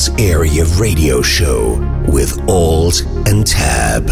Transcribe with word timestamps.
Trance 0.00 0.18
Area 0.18 0.64
Radio 0.78 1.20
Show 1.20 1.74
with 2.08 2.40
Alt 2.48 3.02
and 3.28 3.46
Tab. 3.46 4.06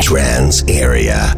Trance 0.00 0.64
Area. 0.68 1.37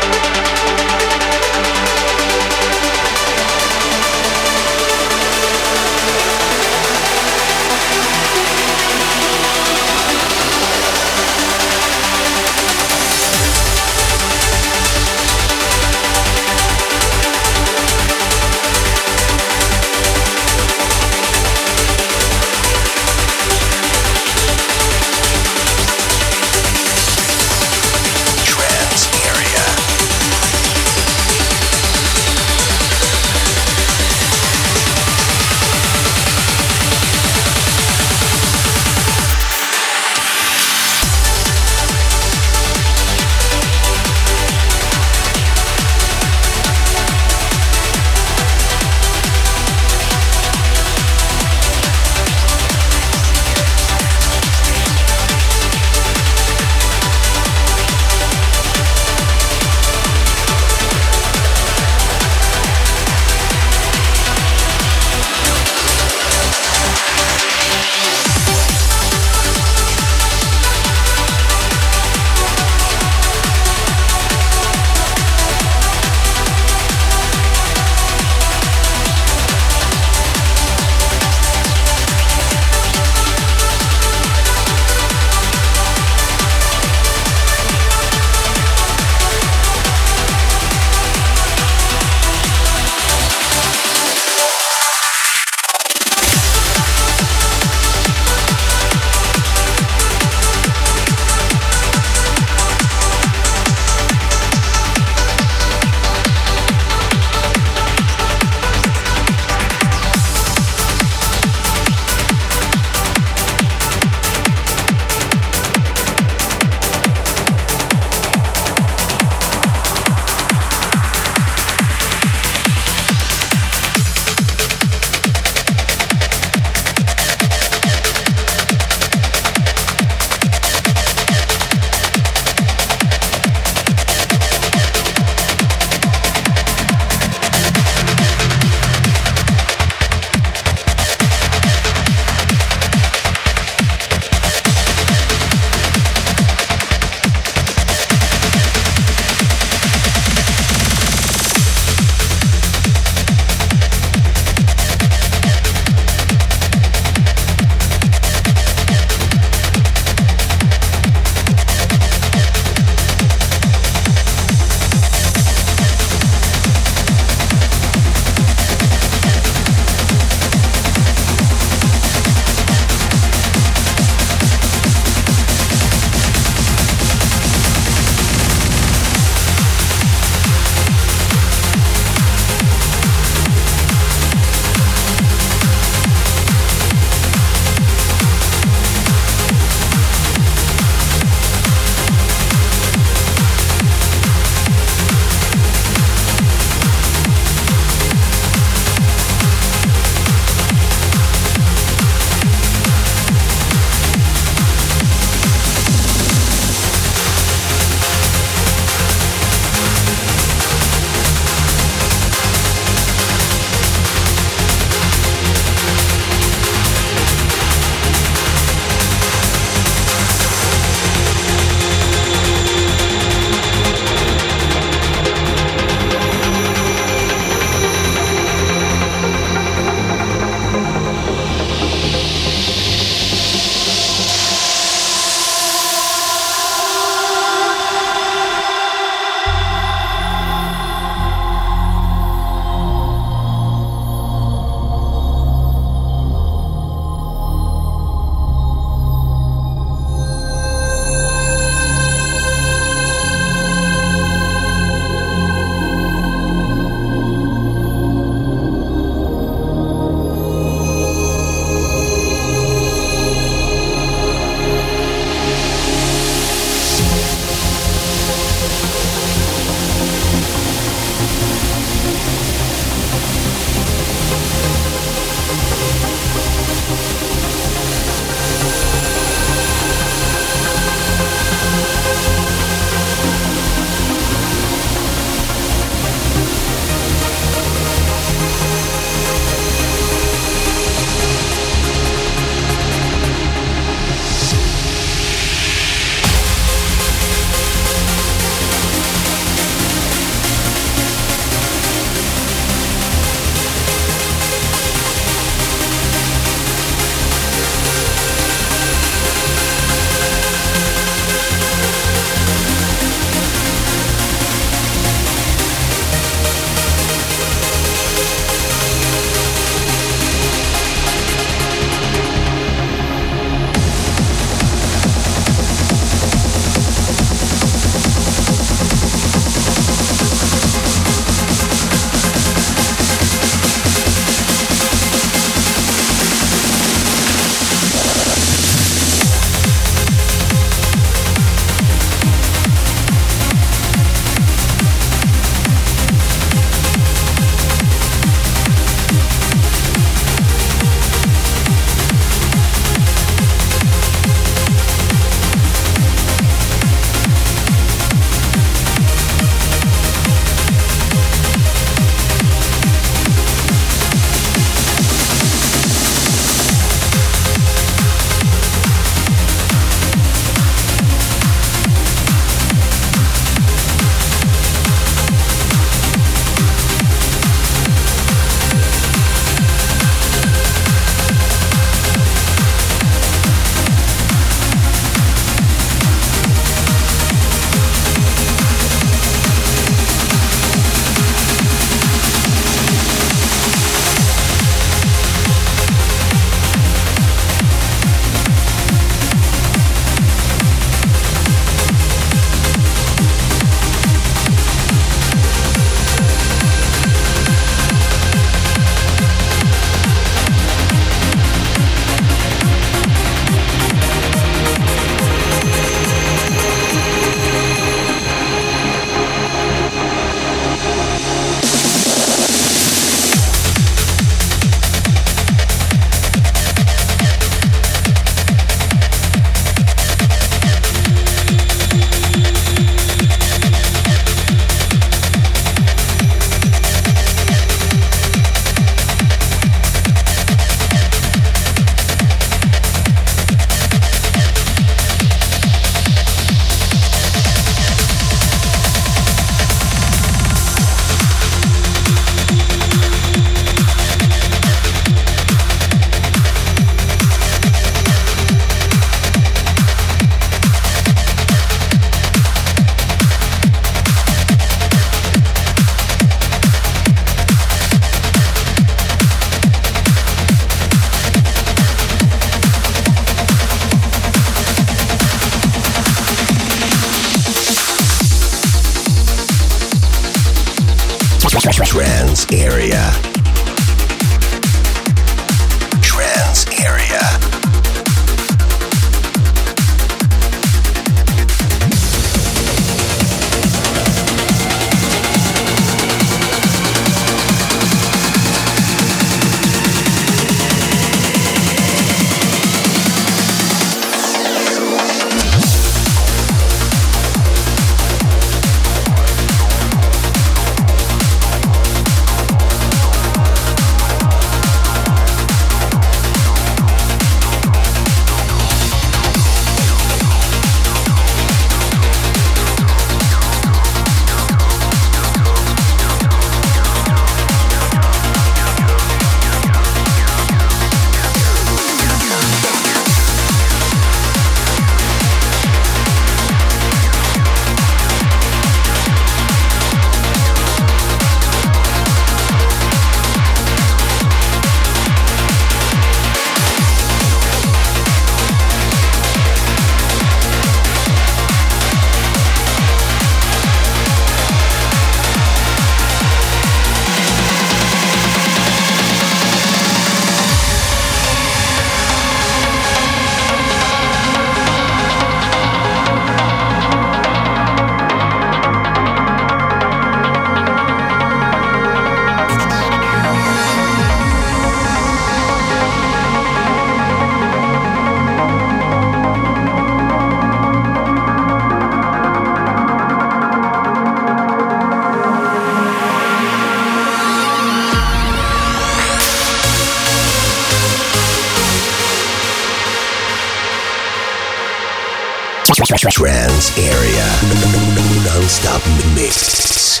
Non-stop 598.64 598.82
mix. 599.14 600.00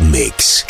Mix. 0.00 0.69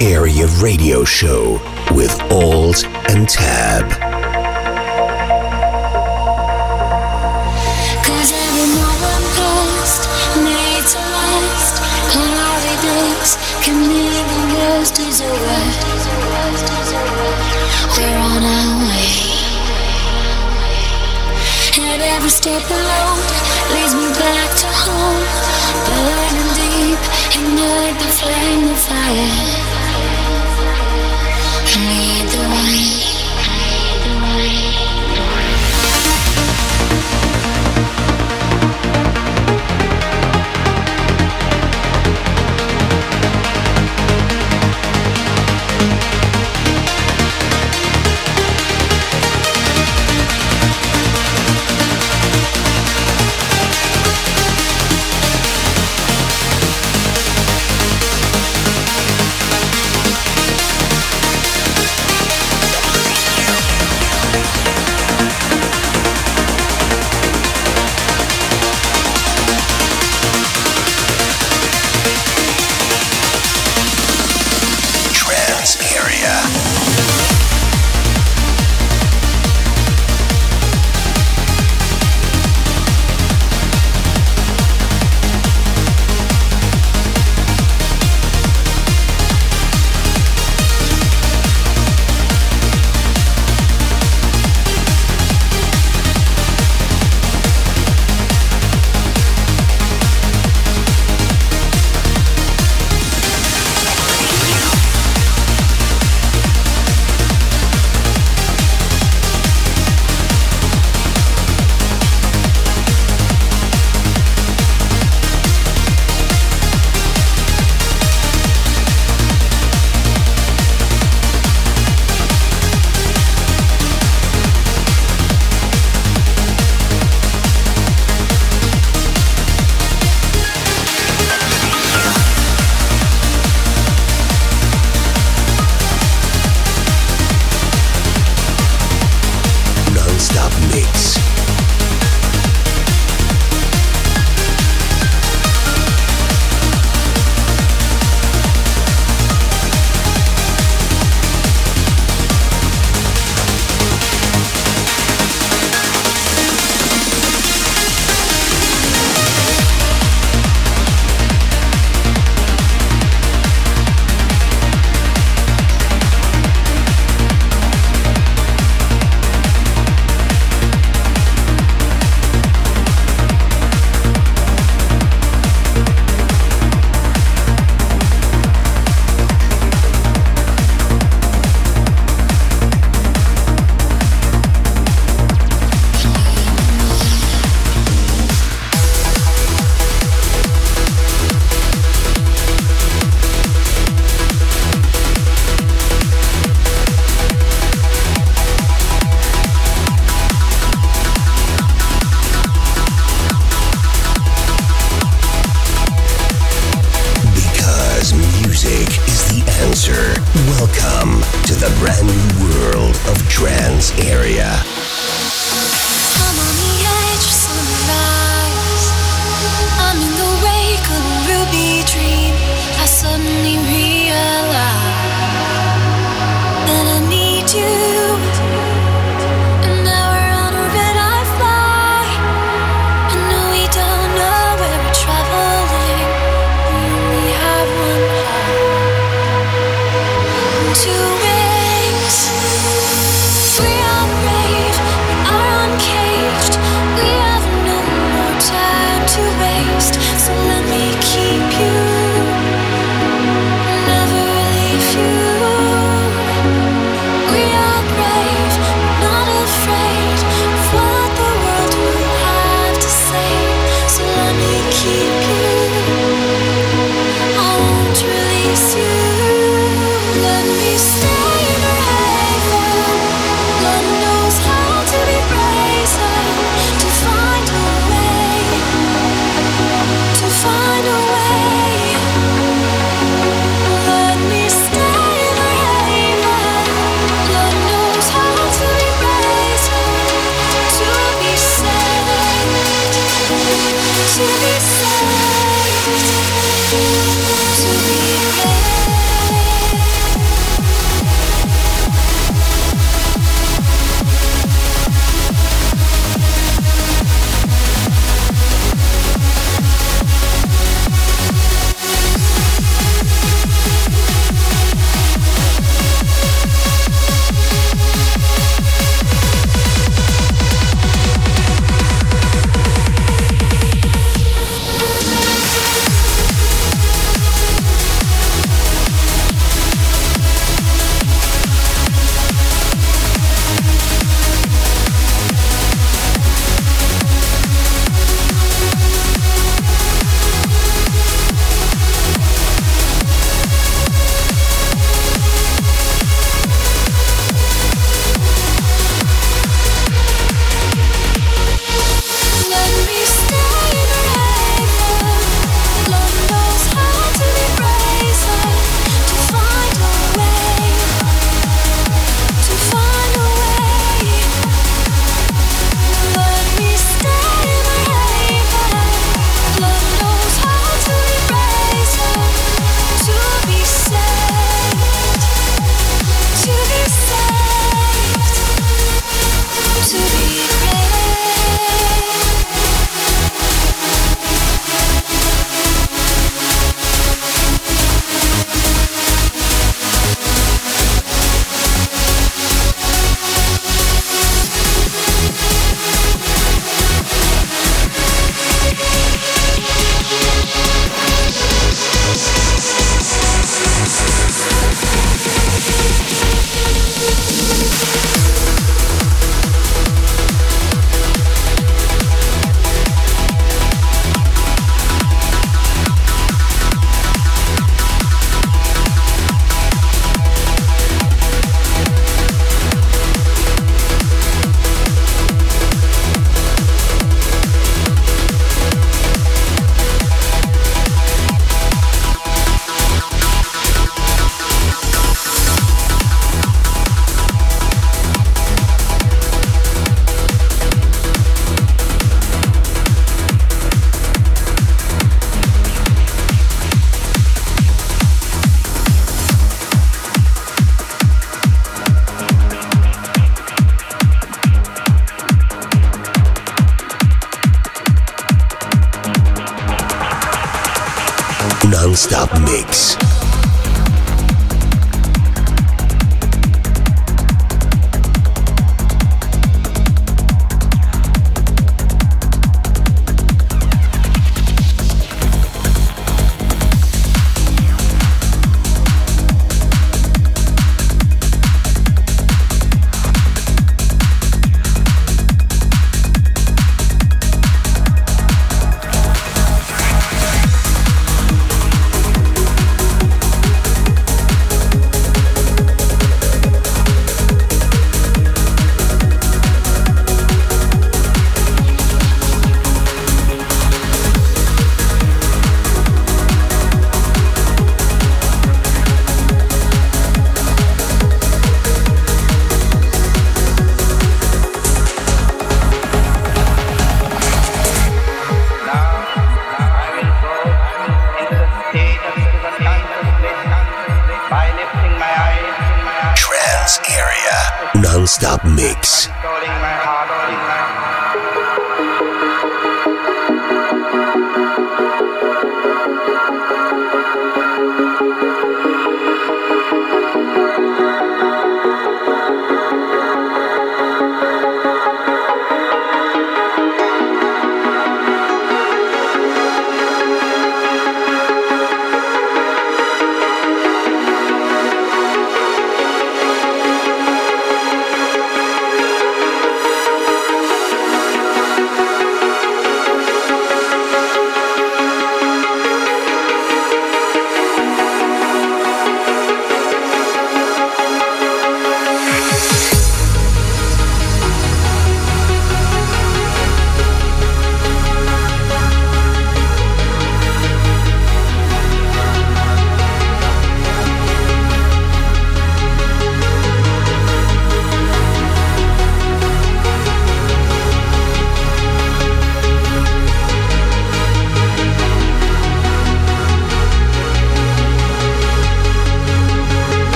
Area 0.00 0.46
Radio 0.60 1.02
Show 1.02 1.60
with 1.90 2.12
Alt 2.30 2.84
and 3.10 3.28
Tab. 3.28 4.01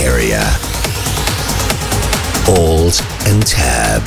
area. 0.00 0.42
Alt 2.48 3.02
and 3.26 3.46
Tab. 3.46 4.02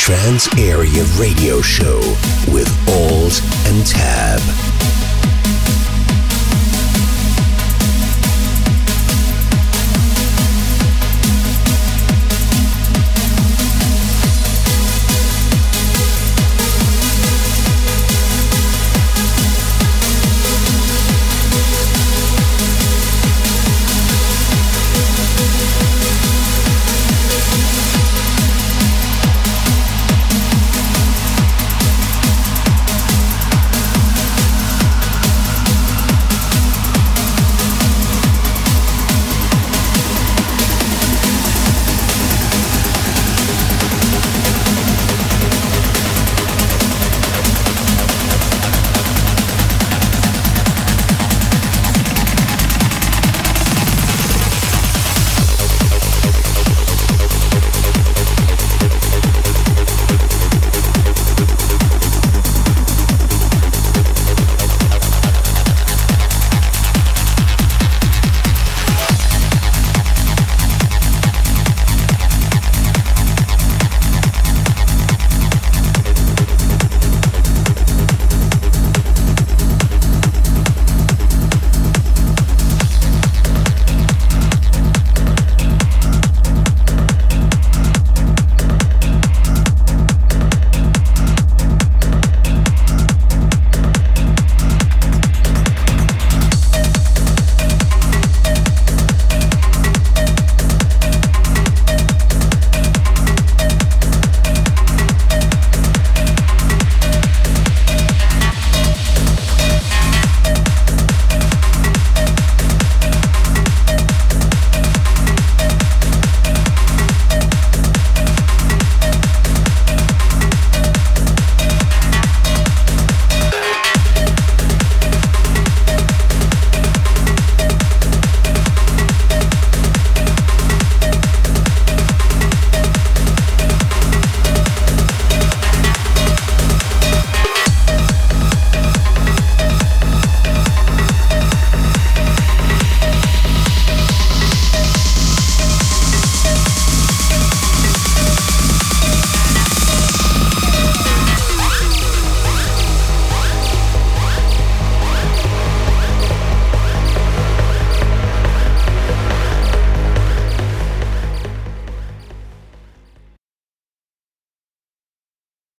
Trance 0.00 0.48
Area 0.56 1.04
Radio 1.18 1.60
Show 1.60 1.98
with 2.50 2.66
Alt 2.88 3.42
and 3.66 3.86
Tab. 3.86 4.40